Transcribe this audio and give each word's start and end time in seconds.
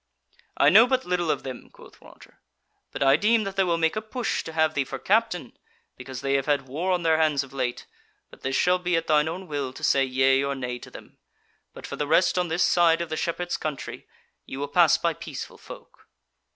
"I 0.57 0.69
know 0.69 0.87
but 0.87 1.05
little 1.05 1.29
of 1.29 1.43
them," 1.43 1.69
quoth 1.69 2.01
Roger, 2.01 2.39
"but 2.91 3.03
I 3.03 3.17
deem 3.17 3.43
that 3.43 3.55
they 3.55 3.63
will 3.63 3.77
make 3.77 3.95
a 3.95 4.01
push 4.01 4.43
to 4.45 4.51
have 4.53 4.73
thee 4.73 4.83
for 4.83 4.97
captain; 4.97 5.53
because 5.95 6.21
they 6.21 6.33
have 6.33 6.47
had 6.47 6.67
war 6.67 6.91
on 6.91 7.03
their 7.03 7.19
hands 7.19 7.43
of 7.43 7.53
late. 7.53 7.85
But 8.31 8.41
this 8.41 8.55
shall 8.55 8.79
be 8.79 8.95
at 8.95 9.05
thine 9.05 9.27
own 9.27 9.45
will 9.45 9.71
to 9.73 9.83
say 9.83 10.03
yea 10.03 10.41
or 10.43 10.55
nay 10.55 10.79
to 10.79 10.89
them. 10.89 11.19
But 11.71 11.85
for 11.85 11.97
the 11.97 12.07
rest 12.07 12.39
on 12.39 12.47
this 12.47 12.63
side 12.63 12.99
of 13.01 13.09
the 13.09 13.15
shepherds' 13.15 13.57
country 13.57 14.07
ye 14.47 14.57
will 14.57 14.69
pass 14.69 14.97
by 14.97 15.13
peaceful 15.13 15.59
folk." 15.59 16.07